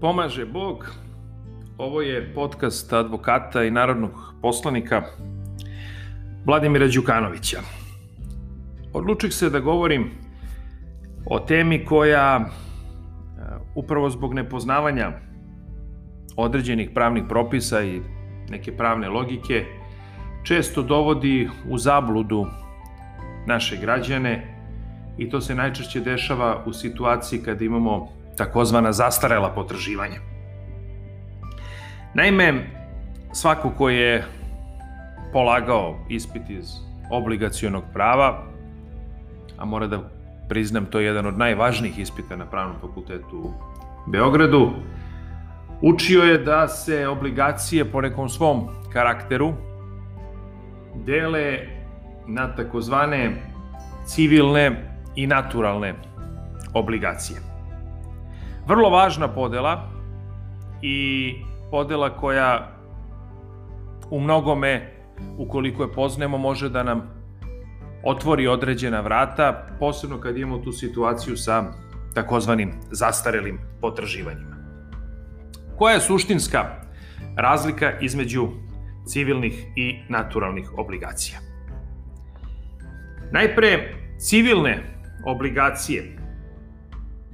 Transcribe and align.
Pomaže 0.00 0.46
Bog. 0.46 0.90
Ovo 1.78 2.00
je 2.00 2.34
podcast 2.34 2.92
advokata 2.92 3.64
i 3.64 3.70
narodnog 3.70 4.10
poslanika 4.42 5.02
Vladimira 6.44 6.86
Đukanovića. 6.86 7.58
Odlučih 8.92 9.34
se 9.34 9.50
da 9.50 9.60
govorim 9.60 10.10
o 11.26 11.38
temi 11.38 11.84
koja 11.84 12.40
e, 12.40 12.48
upravo 13.74 14.10
zbog 14.10 14.34
nepoznavanja 14.34 15.12
određenih 16.36 16.90
pravnih 16.94 17.24
propisa 17.28 17.82
i 17.84 18.00
neke 18.50 18.76
pravne 18.76 19.08
logike 19.08 19.64
često 20.42 20.82
dovodi 20.82 21.48
u 21.68 21.78
zabludu 21.78 22.46
naše 23.46 23.76
građane 23.76 24.57
i 25.18 25.30
to 25.30 25.40
se 25.40 25.54
najčešće 25.54 26.00
dešava 26.00 26.62
u 26.66 26.72
situaciji 26.72 27.42
kada 27.42 27.64
imamo 27.64 28.08
takozvana 28.36 28.92
zastarela 28.92 29.48
potraživanja. 29.48 30.20
Naime, 32.14 32.66
svako 33.32 33.70
ko 33.70 33.88
je 33.88 34.24
polagao 35.32 35.98
ispit 36.08 36.50
iz 36.50 36.70
obligacionog 37.10 37.84
prava, 37.92 38.42
a 39.58 39.64
mora 39.64 39.86
da 39.86 40.00
priznam, 40.48 40.86
to 40.86 41.00
je 41.00 41.06
jedan 41.06 41.26
od 41.26 41.38
najvažnijih 41.38 41.98
ispita 41.98 42.36
na 42.36 42.46
pravnom 42.46 42.76
fakultetu 42.80 43.36
u 43.36 43.52
Beogradu, 44.10 44.70
učio 45.82 46.22
je 46.22 46.38
da 46.38 46.68
se 46.68 47.08
obligacije 47.08 47.84
po 47.84 48.00
nekom 48.00 48.28
svom 48.28 48.68
karakteru 48.92 49.52
dele 50.94 51.58
na 52.26 52.54
takozvane 52.56 53.42
civilne 54.06 54.97
i 55.18 55.26
naturalne 55.26 55.94
obligacije. 56.74 57.40
Vrlo 58.66 58.90
važna 58.90 59.28
podela 59.28 59.90
i 60.82 61.34
podela 61.70 62.10
koja 62.16 62.68
u 64.10 64.20
mnogome, 64.20 64.92
ukoliko 65.38 65.82
je 65.82 65.92
poznemo, 65.92 66.38
može 66.38 66.68
da 66.68 66.82
nam 66.82 67.02
otvori 68.04 68.46
određena 68.46 69.00
vrata, 69.00 69.66
posebno 69.78 70.20
kad 70.20 70.36
imamo 70.36 70.58
tu 70.58 70.72
situaciju 70.72 71.36
sa 71.36 71.64
takozvanim 72.14 72.72
zastarelim 72.90 73.58
potraživanjima. 73.80 74.56
Koja 75.78 75.94
je 75.94 76.00
suštinska 76.00 76.64
razlika 77.36 77.98
između 78.00 78.48
civilnih 79.06 79.66
i 79.76 79.98
naturalnih 80.08 80.70
obligacija? 80.76 81.38
Najpre, 83.32 83.94
civilne 84.18 84.97
obligacije 85.24 86.18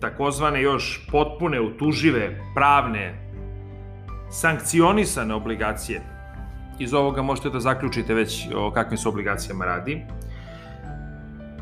takozvane 0.01 0.63
još 0.63 1.07
potpune, 1.11 1.61
utužive, 1.61 2.41
pravne, 2.55 3.15
sankcionisane 4.31 5.35
obligacije, 5.35 6.01
iz 6.79 6.95
ovoga 6.95 7.23
možete 7.23 7.51
da 7.51 7.61
zaključite 7.61 8.15
već 8.15 8.49
o 8.55 8.71
kakvim 8.71 8.99
se 8.99 9.09
obligacijama 9.09 9.65
radi, 9.65 10.03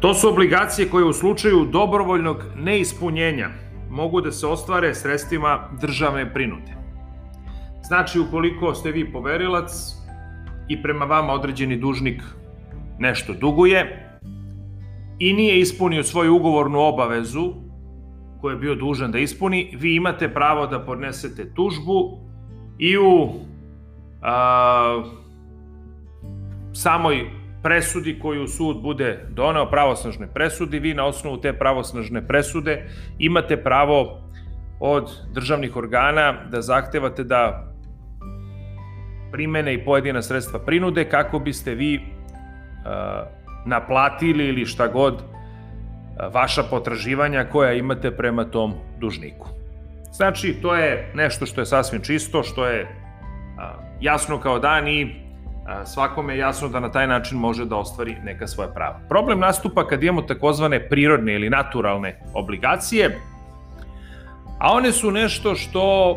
to 0.01 0.15
su 0.15 0.29
obligacije 0.29 0.89
koje 0.89 1.05
u 1.05 1.13
slučaju 1.13 1.69
dobrovoljnog 1.73 2.43
neispunjenja 2.57 3.49
mogu 3.91 4.21
da 4.21 4.33
se 4.33 4.47
ostvare 4.47 4.95
sredstvima 4.95 5.69
državne 5.81 6.33
prinude. 6.35 6.73
Znači, 7.83 8.19
ukoliko 8.21 8.75
ste 8.75 8.91
vi 8.91 9.13
poverilac 9.13 9.71
i 10.69 10.83
prema 10.83 11.05
vama 11.05 11.33
određeni 11.33 11.77
dužnik 11.77 12.23
nešto 12.99 13.33
duguje 13.33 14.02
i 15.23 15.33
nije 15.33 15.61
ispunio 15.61 16.03
svoju 16.03 16.37
ugovornu 16.37 16.81
obavezu 16.81 17.53
koje 18.41 18.53
je 18.53 18.59
bio 18.59 18.75
dužan 18.75 19.13
da 19.13 19.19
ispuni, 19.19 19.77
vi 19.79 19.95
imate 19.95 20.29
pravo 20.29 20.67
da 20.67 20.81
podnesete 20.81 21.55
tužbu 21.55 22.19
i 22.79 22.99
u 22.99 23.31
a, 24.23 25.03
samoj 26.73 27.31
presudi 27.63 28.19
koju 28.19 28.49
sud 28.49 28.83
bude 28.83 29.27
doneo, 29.31 29.71
pravosnažne 29.71 30.27
presudi, 30.35 30.79
vi 30.79 30.95
na 30.95 31.07
osnovu 31.07 31.37
te 31.37 31.53
pravosnažne 31.53 32.27
presude 32.27 32.91
imate 33.19 33.57
pravo 33.57 34.19
od 34.81 35.11
državnih 35.35 35.77
organa 35.77 36.49
da 36.51 36.63
zahtevate 36.63 37.25
da 37.25 37.73
primene 39.33 39.75
i 39.75 39.85
pojedina 39.85 40.23
sredstva 40.23 40.59
prinude 40.59 41.05
kako 41.05 41.39
biste 41.39 41.75
vi 41.75 42.01
a, 42.85 43.42
naplatili 43.67 44.49
ili 44.49 44.67
šta 44.67 44.89
god 44.89 45.23
vaša 46.33 46.63
potraživanja 46.63 47.45
koja 47.45 47.73
imate 47.73 48.11
prema 48.11 48.45
tom 48.45 48.75
dužniku. 49.01 49.49
Znači, 50.13 50.57
to 50.63 50.75
je 50.75 51.13
nešto 51.15 51.47
što 51.47 51.61
je 51.61 51.67
sasvim 51.67 52.03
čisto, 52.03 52.43
što 52.43 52.67
je 52.67 52.97
jasno 54.01 54.39
kao 54.41 54.59
dan 54.59 54.89
i 54.89 55.15
svakome 55.85 56.35
je 56.35 56.39
jasno 56.39 56.69
da 56.69 56.81
na 56.81 56.91
taj 56.91 57.07
način 57.07 57.39
može 57.39 57.65
da 57.65 57.77
ostvari 57.77 58.17
neka 58.25 58.47
svoja 58.47 58.69
prava. 58.69 59.01
Problem 59.09 59.41
nastupa 59.41 59.87
kad 59.87 60.03
imamo 60.03 60.23
takozvane 60.23 60.89
prirodne 60.89 61.35
ili 61.35 61.51
naturalne 61.51 62.21
obligacije, 62.35 63.19
a 64.59 64.73
one 64.73 64.93
su 64.93 65.11
nešto 65.11 65.55
što 65.55 66.17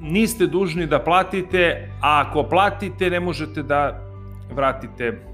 niste 0.00 0.46
dužni 0.46 0.86
da 0.86 0.98
platite, 0.98 1.88
a 2.00 2.24
ako 2.26 2.42
platite 2.42 3.10
ne 3.10 3.20
možete 3.20 3.62
da 3.62 4.00
vratite 4.54 5.31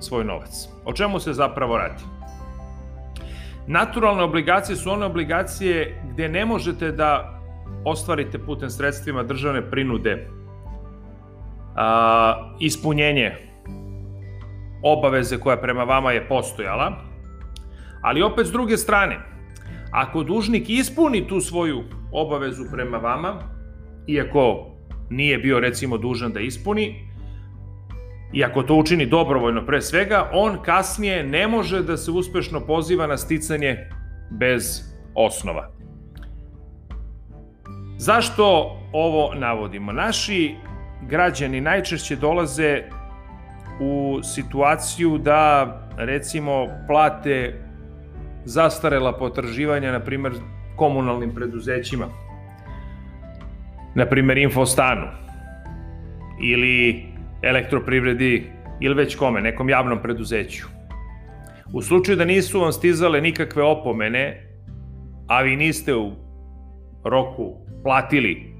svoj 0.00 0.24
novac. 0.24 0.68
O 0.84 0.92
čemu 0.92 1.20
se 1.20 1.32
zapravo 1.32 1.78
radi? 1.78 2.02
Naturalne 3.66 4.22
obligacije 4.22 4.76
su 4.76 4.90
one 4.90 5.06
obligacije 5.06 6.02
gde 6.12 6.28
ne 6.28 6.44
možete 6.44 6.92
da 6.92 7.40
ostvarite 7.84 8.38
putem 8.38 8.70
sredstvima 8.70 9.22
državne 9.22 9.70
prinude 9.70 10.28
a, 11.76 12.54
ispunjenje 12.60 13.32
obaveze 14.82 15.38
koja 15.38 15.56
prema 15.56 15.84
vama 15.84 16.12
je 16.12 16.28
postojala, 16.28 16.92
ali 18.02 18.22
opet 18.22 18.46
s 18.46 18.52
druge 18.52 18.76
strane, 18.76 19.18
ako 19.92 20.22
dužnik 20.22 20.68
ispuni 20.68 21.28
tu 21.28 21.40
svoju 21.40 21.84
obavezu 22.12 22.64
prema 22.72 22.98
vama, 22.98 23.34
iako 24.06 24.66
nije 25.10 25.38
bio 25.38 25.60
recimo 25.60 25.98
dužan 25.98 26.32
da 26.32 26.40
ispuni, 26.40 27.05
I 28.36 28.44
ako 28.44 28.62
to 28.62 28.74
učini 28.74 29.06
dobrovoljno 29.06 29.66
pre 29.66 29.82
svega, 29.82 30.30
on 30.32 30.58
kasnije 30.62 31.22
ne 31.24 31.48
može 31.48 31.82
da 31.82 31.96
se 31.96 32.10
uspešno 32.10 32.60
poziva 32.60 33.06
na 33.06 33.16
sticanje 33.16 33.88
bez 34.30 34.82
osnova. 35.14 35.70
Zašto 37.98 38.76
ovo 38.92 39.34
navodimo? 39.34 39.92
Naši 39.92 40.54
građani 41.08 41.60
najčešće 41.60 42.16
dolaze 42.16 42.82
u 43.80 44.20
situaciju 44.22 45.18
da 45.18 45.72
recimo 45.96 46.66
plate 46.86 47.54
zastarela 48.44 49.18
potraživanja, 49.18 49.92
na 49.92 50.00
primer, 50.00 50.32
komunalnim 50.76 51.34
preduzećima, 51.34 52.06
na 53.94 54.06
primer 54.06 54.38
Infostanu, 54.38 55.06
ili 56.42 57.15
elektroprivredi 57.42 58.50
ili 58.80 58.94
već 58.94 59.16
kome, 59.16 59.40
nekom 59.40 59.68
javnom 59.68 60.02
preduzeću. 60.02 60.66
U 61.72 61.82
slučaju 61.82 62.16
da 62.16 62.24
nisu 62.24 62.60
vam 62.60 62.72
stizale 62.72 63.20
nikakve 63.20 63.62
opomene, 63.62 64.42
a 65.28 65.42
vi 65.42 65.56
niste 65.56 65.94
u 65.94 66.12
roku 67.04 67.54
platili 67.82 68.56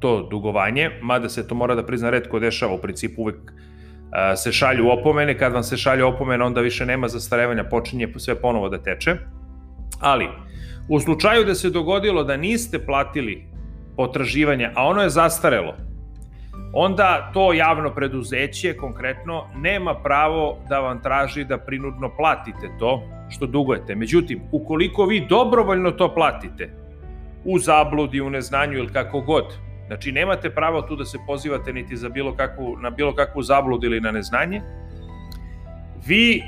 to 0.00 0.28
dugovanje, 0.30 0.90
mada 1.02 1.28
se 1.28 1.48
to 1.48 1.54
mora 1.54 1.74
da 1.74 1.86
prizna 1.86 2.10
redko 2.10 2.38
dešava, 2.38 2.74
u 2.74 2.78
principu 2.78 3.22
uvek 3.22 3.36
se 4.36 4.52
šalju 4.52 4.90
opomene, 4.90 5.38
kad 5.38 5.52
vam 5.52 5.62
se 5.62 5.76
šalju 5.76 6.06
opomene 6.06 6.44
onda 6.44 6.60
više 6.60 6.86
nema 6.86 7.08
zastarevanja, 7.08 7.64
počinje 7.64 8.08
sve 8.16 8.34
ponovo 8.34 8.68
da 8.68 8.82
teče. 8.82 9.16
Ali, 10.00 10.28
u 10.88 11.00
slučaju 11.00 11.44
da 11.44 11.54
se 11.54 11.70
dogodilo 11.70 12.24
da 12.24 12.36
niste 12.36 12.78
platili 12.78 13.46
potraživanje, 13.96 14.70
a 14.74 14.86
ono 14.86 15.02
je 15.02 15.10
zastarelo, 15.10 15.74
onda 16.74 17.30
to 17.34 17.52
javno 17.52 17.94
preduzeće 17.94 18.76
konkretno 18.76 19.46
nema 19.56 19.94
pravo 19.94 20.58
da 20.68 20.80
vam 20.80 21.02
traži 21.02 21.44
da 21.44 21.58
prinudno 21.58 22.16
platite 22.16 22.70
to 22.78 23.02
što 23.28 23.46
dugujete. 23.46 23.94
Međutim, 23.94 24.42
ukoliko 24.52 25.04
vi 25.04 25.26
dobrovoljno 25.28 25.90
to 25.90 26.14
platite, 26.14 26.70
u 27.44 27.58
zabludi, 27.58 28.20
u 28.20 28.30
neznanju 28.30 28.78
ili 28.78 28.92
kako 28.92 29.20
god, 29.20 29.44
znači 29.86 30.12
nemate 30.12 30.50
pravo 30.50 30.82
tu 30.82 30.96
da 30.96 31.04
se 31.04 31.18
pozivate 31.26 31.72
niti 31.72 31.96
za 31.96 32.08
bilo 32.08 32.36
kakvu, 32.36 32.76
na 32.76 32.90
bilo 32.90 33.14
kakvu 33.14 33.42
zabludu 33.42 33.86
ili 33.86 34.00
na 34.00 34.10
neznanje, 34.10 34.62
vi 36.06 36.42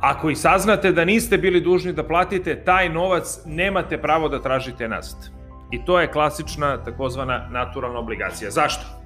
ako 0.00 0.30
i 0.30 0.36
saznate 0.36 0.92
da 0.92 1.04
niste 1.04 1.38
bili 1.38 1.60
dužni 1.60 1.92
da 1.92 2.04
platite 2.04 2.64
taj 2.64 2.88
novac, 2.88 3.38
nemate 3.46 3.98
pravo 3.98 4.28
da 4.28 4.42
tražite 4.42 4.88
nazad. 4.88 5.30
I 5.72 5.84
to 5.84 6.00
je 6.00 6.12
klasična 6.12 6.84
takozvana 6.84 7.48
naturalna 7.50 7.98
obligacija. 7.98 8.50
Zašto? 8.50 9.05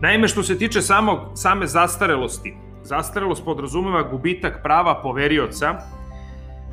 Naime, 0.00 0.28
što 0.28 0.42
se 0.42 0.58
tiče 0.58 0.82
samog, 0.82 1.18
same 1.34 1.66
zastarelosti, 1.66 2.54
zastarelost 2.82 3.44
podrazumeva 3.44 4.02
gubitak 4.02 4.60
prava 4.62 5.02
poverioca 5.02 5.74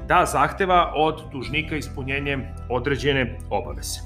da 0.07 0.25
zahteva 0.25 0.92
od 0.95 1.22
dužnika 1.31 1.75
ispunjenje 1.75 2.38
određene 2.69 3.39
obaveze. 3.50 4.00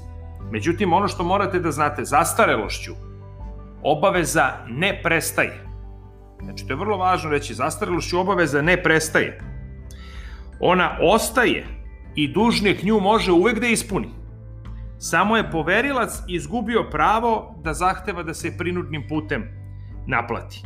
Međutim, 0.50 0.92
ono 0.92 1.08
što 1.08 1.24
morate 1.24 1.58
da 1.58 1.70
znate, 1.70 2.04
zastarelošću 2.04 2.92
obaveza 3.82 4.52
ne 4.68 5.00
prestaje. 5.02 5.66
Znači, 6.42 6.66
to 6.66 6.72
je 6.72 6.76
vrlo 6.76 6.96
važno 6.96 7.30
reći, 7.30 7.54
zastarelošću 7.54 8.20
obaveza 8.20 8.62
ne 8.62 8.82
prestaje. 8.82 9.40
Ona 10.60 10.96
ostaje 11.02 11.66
i 12.14 12.32
dužnik 12.32 12.82
nju 12.82 13.00
može 13.00 13.32
uvek 13.32 13.60
da 13.60 13.66
ispuni. 13.66 14.08
Samo 15.02 15.36
je 15.36 15.50
poverilac 15.50 16.22
izgubio 16.28 16.84
pravo 16.90 17.54
da 17.64 17.74
zahteva 17.74 18.22
da 18.22 18.34
se 18.34 18.56
prinudnim 18.58 19.04
putem 19.08 19.44
naplati. 20.06 20.62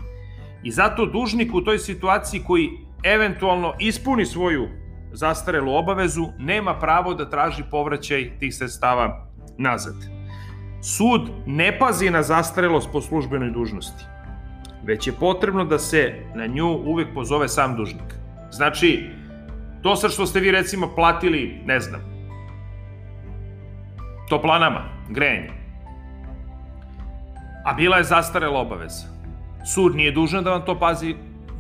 I 0.63 0.71
zato 0.71 1.07
dužnik 1.07 1.55
u 1.55 1.61
toj 1.61 1.79
situaciji 1.79 2.43
koji 2.47 2.71
eventualno 3.05 3.75
ispuni 3.79 4.27
svoju 4.27 4.69
zastarelu 5.13 5.75
obavezu, 5.75 6.27
nema 6.39 6.79
pravo 6.79 7.15
da 7.15 7.31
traži 7.31 7.63
povraćaj 7.71 8.39
tih 8.39 8.55
sredstava 8.55 9.29
nazad. 9.59 9.95
Sud 10.83 11.31
ne 11.47 11.79
pazi 11.79 12.11
na 12.11 12.23
zastarelost 12.23 12.89
po 12.93 13.01
službenoj 13.01 13.51
dužnosti, 13.51 14.05
već 14.83 15.07
je 15.07 15.13
potrebno 15.13 15.65
da 15.65 15.79
se 15.79 16.15
na 16.35 16.47
nju 16.47 16.67
uvek 16.67 17.15
pozove 17.15 17.49
sam 17.49 17.77
dužnik. 17.77 18.15
Znači, 18.51 19.11
to 19.83 19.97
sad 19.97 20.13
što 20.13 20.27
ste 20.27 20.41
vi 20.41 20.51
recimo 20.51 20.95
platili, 20.95 21.61
ne 21.65 21.81
znam, 21.81 22.14
toplanama, 24.29 24.85
grejanje, 25.11 25.51
a 27.65 27.73
bila 27.73 27.97
je 27.97 28.05
zastarela 28.05 28.61
obaveza. 28.61 29.07
Sud 29.75 29.97
nije 29.97 30.13
dužan 30.13 30.45
da 30.45 30.51
vam 30.51 30.65
to 30.65 30.79
pazi 30.79 31.15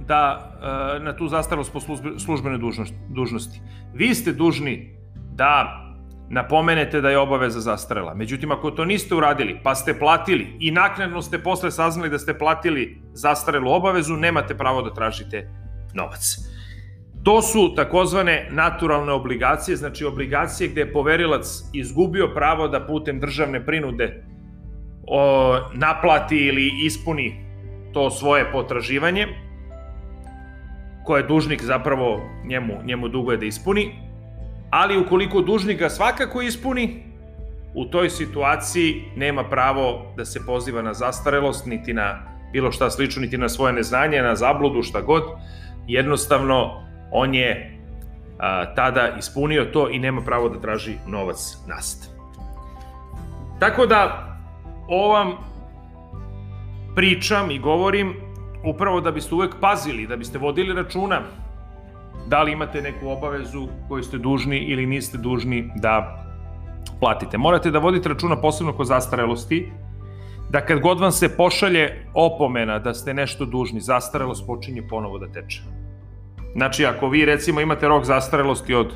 da 0.06 0.52
e, 0.96 1.00
na 1.00 1.16
tu 1.16 1.28
zastarelost 1.28 1.72
po 1.72 1.80
službenoj 2.18 2.58
dužnosti. 3.08 3.60
Vi 3.94 4.14
ste 4.14 4.32
dužni 4.32 4.96
da 5.32 5.80
napomenete 6.30 7.00
da 7.00 7.10
je 7.10 7.18
obaveza 7.18 7.60
zastarela. 7.60 8.14
Međutim, 8.14 8.52
ako 8.52 8.70
to 8.70 8.84
niste 8.84 9.14
uradili, 9.14 9.60
pa 9.62 9.74
ste 9.74 9.98
platili 9.98 10.56
i 10.60 10.70
naknadno 10.70 11.22
ste 11.22 11.38
posle 11.38 11.70
saznali 11.70 12.10
da 12.10 12.18
ste 12.18 12.38
platili 12.38 13.02
zastarelu 13.12 13.70
obavezu, 13.70 14.16
nemate 14.16 14.54
pravo 14.54 14.82
da 14.82 14.94
tražite 14.94 15.48
novac. 15.94 16.53
To 17.24 17.42
su 17.42 17.74
takozvane 17.76 18.48
naturalne 18.50 19.12
obligacije, 19.12 19.76
znači 19.76 20.04
obligacije 20.04 20.68
gde 20.68 20.80
je 20.80 20.92
poverilac 20.92 21.46
izgubio 21.72 22.28
pravo 22.34 22.68
da 22.68 22.86
putem 22.86 23.20
državne 23.20 23.66
prinude 23.66 24.24
o, 25.06 25.56
naplati 25.74 26.36
ili 26.36 26.70
ispuni 26.84 27.44
to 27.92 28.10
svoje 28.10 28.52
potraživanje, 28.52 29.26
koje 31.04 31.22
dužnik 31.22 31.62
zapravo 31.62 32.20
njemu, 32.44 32.74
njemu 32.84 33.08
duguje 33.08 33.36
da 33.36 33.46
ispuni, 33.46 33.94
ali 34.70 34.98
ukoliko 34.98 35.40
dužnik 35.40 35.78
ga 35.78 35.88
svakako 35.88 36.42
ispuni, 36.42 37.02
u 37.74 37.84
toj 37.84 38.10
situaciji 38.10 39.02
nema 39.16 39.44
pravo 39.44 40.12
da 40.16 40.24
se 40.24 40.46
poziva 40.46 40.82
na 40.82 40.94
zastarelost, 40.94 41.66
niti 41.66 41.92
na 41.92 42.18
bilo 42.52 42.72
šta 42.72 42.90
slično, 42.90 43.22
niti 43.22 43.38
na 43.38 43.48
svoje 43.48 43.72
neznanje, 43.72 44.22
na 44.22 44.36
zabludu, 44.36 44.82
šta 44.82 45.00
god. 45.00 45.22
Jednostavno, 45.86 46.84
on 47.14 47.34
je 47.34 47.78
a, 48.38 48.74
tada 48.74 49.08
ispunio 49.18 49.64
to 49.64 49.90
i 49.90 49.98
nema 49.98 50.20
pravo 50.20 50.48
da 50.48 50.60
traži 50.60 50.94
novac 51.06 51.58
nast. 51.68 52.10
Tako 53.58 53.86
da, 53.86 54.34
ovam 54.88 55.32
pričam 56.94 57.50
i 57.50 57.58
govorim 57.58 58.14
upravo 58.64 59.00
da 59.00 59.10
biste 59.10 59.34
uvek 59.34 59.54
pazili, 59.60 60.06
da 60.06 60.16
biste 60.16 60.38
vodili 60.38 60.74
računa 60.74 61.20
da 62.26 62.42
li 62.42 62.52
imate 62.52 62.82
neku 62.82 63.08
obavezu 63.08 63.68
koju 63.88 64.02
ste 64.02 64.18
dužni 64.18 64.58
ili 64.58 64.86
niste 64.86 65.18
dužni 65.18 65.70
da 65.76 66.24
platite. 67.00 67.38
Morate 67.38 67.70
da 67.70 67.78
vodite 67.78 68.08
računa 68.08 68.40
posebno 68.40 68.72
kod 68.72 68.86
zastarelosti, 68.86 69.72
da 70.50 70.60
kad 70.66 70.80
god 70.80 71.00
vam 71.00 71.12
se 71.12 71.36
pošalje 71.36 72.06
opomena 72.14 72.78
da 72.78 72.94
ste 72.94 73.14
nešto 73.14 73.44
dužni, 73.44 73.80
zastarelost 73.80 74.46
počinje 74.46 74.82
ponovo 74.88 75.18
da 75.18 75.32
teče. 75.32 75.62
Znači, 76.54 76.86
ako 76.86 77.08
vi 77.08 77.24
recimo 77.24 77.60
imate 77.60 77.88
rok 77.88 78.04
zastarelosti 78.04 78.74
od 78.74 78.92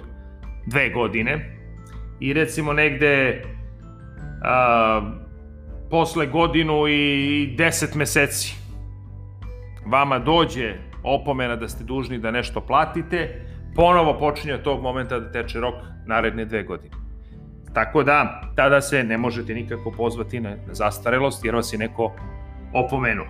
dve 0.67 0.91
godine 0.91 1.57
i 2.21 2.33
recimo 2.33 2.73
negde 2.73 3.43
a, 4.43 5.13
posle 5.91 6.27
godinu 6.27 6.89
i 6.89 7.55
deset 7.57 7.95
meseci 7.95 8.55
vama 9.87 10.19
dođe 10.19 10.75
opomena 11.03 11.57
da 11.57 11.69
ste 11.69 11.85
dužni 11.85 12.19
da 12.19 12.31
nešto 12.31 12.61
platite, 12.61 13.45
ponovo 13.75 14.19
počinje 14.19 14.55
od 14.55 14.63
tog 14.63 14.83
momenta 14.83 15.21
da 15.21 15.33
teče 15.33 15.61
rok 15.61 15.75
naredne 16.07 16.45
dve 16.45 16.63
godine. 16.63 16.95
Tako 17.75 18.03
da, 18.03 18.43
tada 18.57 18.81
se 18.81 19.05
ne 19.05 19.19
možete 19.19 19.55
nikako 19.55 19.91
pozvati 19.91 20.41
na 20.41 20.57
zastarelost, 20.73 21.45
jer 21.45 21.55
vas 21.55 21.73
je 21.73 21.79
neko 21.79 22.13
opomenuo. 22.75 23.27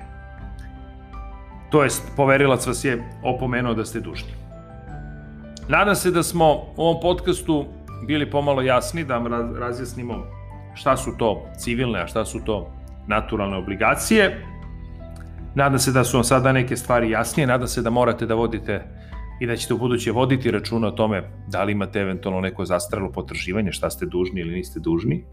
To 1.70 1.82
jest, 1.82 2.02
poverilac 2.16 2.66
vas 2.66 2.84
je 2.84 3.02
opomenuo 3.22 3.74
da 3.74 3.84
ste 3.84 4.00
dužni. 4.00 4.30
Nadam 5.68 5.94
se 5.94 6.10
da 6.10 6.22
smo 6.22 6.52
u 6.52 6.82
ovom 6.82 7.00
podcastu 7.02 7.64
bili 8.06 8.30
pomalo 8.30 8.62
jasni, 8.62 9.04
da 9.04 9.18
vam 9.18 9.56
razjasnimo 9.56 10.24
šta 10.74 10.96
su 10.96 11.16
to 11.18 11.46
civilne, 11.58 12.00
a 12.02 12.06
šta 12.06 12.24
su 12.24 12.40
to 12.44 12.70
naturalne 13.06 13.56
obligacije. 13.56 14.46
Nadam 15.54 15.78
se 15.78 15.92
da 15.92 16.04
su 16.04 16.16
vam 16.16 16.24
sada 16.24 16.52
neke 16.52 16.76
stvari 16.76 17.10
jasnije, 17.10 17.46
nadam 17.46 17.68
se 17.68 17.82
da 17.82 17.90
morate 17.90 18.26
da 18.26 18.34
vodite 18.34 18.84
i 19.40 19.46
da 19.46 19.56
ćete 19.56 19.74
u 19.74 19.78
buduće 19.78 20.12
voditi 20.12 20.50
računa 20.50 20.88
o 20.88 20.90
tome 20.90 21.22
da 21.46 21.64
li 21.64 21.72
imate 21.72 22.00
eventualno 22.00 22.40
neko 22.40 22.64
zastralo 22.64 23.12
potraživanje, 23.12 23.72
šta 23.72 23.90
ste 23.90 24.06
dužni 24.06 24.40
ili 24.40 24.54
niste 24.54 24.80
dužni. 24.80 25.24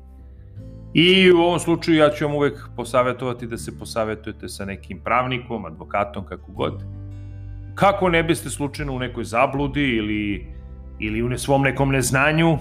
I 0.98 1.32
u 1.32 1.38
ovom 1.38 1.60
slučaju 1.60 1.98
ja 1.98 2.10
ću 2.10 2.26
vam 2.26 2.36
uvek 2.36 2.70
posavetovati 2.76 3.48
da 3.48 3.58
se 3.58 3.80
posavetujete 3.80 4.50
sa 4.50 4.66
nekim 4.66 5.00
pravnikom, 5.04 5.66
advokatom, 5.66 6.26
kako 6.26 6.52
god. 6.52 6.84
Kako 7.76 8.10
ne 8.10 8.24
biste 8.24 8.50
slučajno 8.50 8.94
u 8.94 9.00
nekoj 9.00 9.24
zabludi 9.24 9.84
ili, 9.84 10.48
ili 11.00 11.22
u 11.22 11.38
svom 11.38 11.62
nekom 11.62 11.92
neznanju 11.92 12.58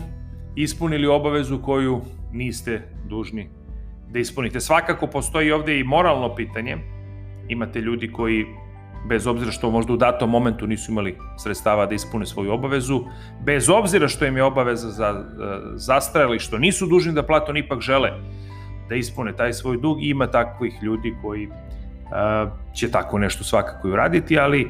ispunili 0.56 1.06
obavezu 1.06 1.58
koju 1.62 2.00
niste 2.32 2.82
dužni 3.08 3.48
da 4.12 4.18
ispunite. 4.18 4.60
Svakako 4.60 5.06
postoji 5.06 5.52
ovde 5.52 5.78
i 5.78 5.84
moralno 5.84 6.34
pitanje, 6.34 6.76
imate 7.48 7.80
ljudi 7.80 8.12
koji 8.12 8.46
bez 9.08 9.26
obzira 9.26 9.50
što 9.50 9.70
možda 9.70 9.92
u 9.92 9.96
datom 9.96 10.30
momentu 10.30 10.66
nisu 10.66 10.92
imali 10.92 11.18
sredstava 11.38 11.86
da 11.86 11.94
ispune 11.94 12.26
svoju 12.26 12.52
obavezu, 12.52 13.00
bez 13.44 13.70
obzira 13.70 14.08
što 14.08 14.26
im 14.26 14.36
je 14.36 14.44
obaveza 14.44 14.90
za, 14.90 15.08
e, 15.08 15.60
zastrajala 15.74 16.34
i 16.34 16.38
što 16.38 16.58
nisu 16.58 16.86
dužni 16.86 17.12
da 17.12 17.22
plate, 17.22 17.50
oni 17.50 17.60
ipak 17.60 17.80
žele 17.80 18.10
da 18.88 18.94
ispune 18.94 19.32
taj 19.36 19.52
svoj 19.52 19.76
dug 19.76 20.02
i 20.02 20.08
ima 20.08 20.26
takvih 20.26 20.82
ljudi 20.82 21.14
koji 21.22 21.44
e, 21.44 21.50
će 22.74 22.90
tako 22.90 23.18
nešto 23.18 23.44
svakako 23.44 23.88
i 23.88 23.92
uraditi, 23.92 24.38
ali 24.38 24.60
e, 24.62 24.68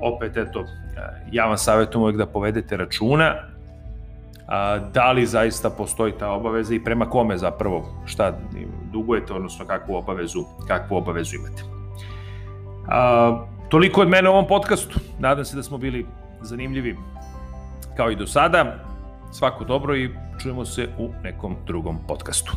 opet 0.00 0.36
eto, 0.36 0.64
ja 1.32 1.46
vam 1.46 1.58
savjetujem 1.58 2.02
uvek 2.02 2.16
da 2.16 2.26
povedete 2.26 2.76
računa 2.76 3.34
a, 4.50 4.78
da 4.78 5.12
li 5.12 5.26
zaista 5.26 5.70
postoji 5.70 6.12
ta 6.18 6.30
obaveza 6.30 6.74
i 6.74 6.84
prema 6.84 7.10
kome 7.10 7.36
zapravo 7.38 7.84
šta 8.06 8.32
dugujete, 8.92 9.32
odnosno 9.32 9.66
kakvu 9.66 9.94
obavezu, 9.94 10.44
kakvu 10.68 10.96
obavezu 10.96 11.36
imate. 11.36 11.62
A, 12.88 13.46
toliko 13.70 14.00
od 14.00 14.08
mene 14.08 14.28
u 14.28 14.32
ovom 14.32 14.46
podcastu. 14.46 15.00
Nadam 15.18 15.44
se 15.44 15.56
da 15.56 15.62
smo 15.62 15.78
bili 15.78 16.06
zanimljivi 16.42 16.96
kao 17.96 18.10
i 18.10 18.16
do 18.16 18.26
sada. 18.26 18.84
Svako 19.32 19.64
dobro 19.64 19.96
i 19.96 20.10
čujemo 20.42 20.64
se 20.64 20.88
u 20.98 21.10
nekom 21.22 21.56
drugom 21.66 21.98
podcastu. 22.08 22.52